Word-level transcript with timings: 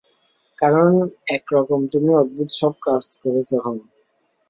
কারণ 0.59 0.91
একরকম 1.29 1.79
তুমি 1.87 2.11
অদ্ভুত 2.15 2.49
সব 2.59 2.73
কাজ 2.83 3.03
করেছো 3.23 3.57
হম। 3.65 3.77